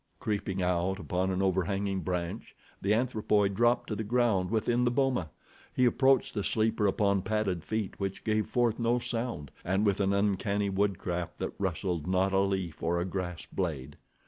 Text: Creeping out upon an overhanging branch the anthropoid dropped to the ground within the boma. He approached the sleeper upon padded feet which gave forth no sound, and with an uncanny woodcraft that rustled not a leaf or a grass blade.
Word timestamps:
Creeping 0.19 0.63
out 0.63 0.97
upon 0.97 1.29
an 1.29 1.43
overhanging 1.43 1.99
branch 1.99 2.55
the 2.81 2.91
anthropoid 2.91 3.53
dropped 3.53 3.85
to 3.89 3.95
the 3.95 4.03
ground 4.03 4.49
within 4.49 4.83
the 4.83 4.89
boma. 4.89 5.29
He 5.75 5.85
approached 5.85 6.33
the 6.33 6.43
sleeper 6.43 6.87
upon 6.87 7.21
padded 7.21 7.63
feet 7.63 7.99
which 7.99 8.23
gave 8.23 8.47
forth 8.47 8.79
no 8.79 8.97
sound, 8.97 9.51
and 9.63 9.85
with 9.85 9.99
an 9.99 10.11
uncanny 10.11 10.71
woodcraft 10.71 11.37
that 11.37 11.53
rustled 11.59 12.07
not 12.07 12.33
a 12.33 12.39
leaf 12.39 12.81
or 12.81 12.99
a 12.99 13.05
grass 13.05 13.45
blade. 13.45 13.95